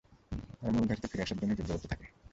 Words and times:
তারা 0.59 0.71
মূল 0.73 0.85
ঘাঁটিতে 0.87 1.07
ফিরে 1.11 1.23
আসার 1.25 1.39
জন্য 1.39 1.51
যুদ্ধ 1.57 1.71
করতে 1.73 1.87
থাকে। 1.91 2.05